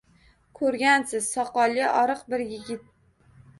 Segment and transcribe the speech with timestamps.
[0.59, 2.91] Ko’rgansiz: soqolli, oriq bir yigit.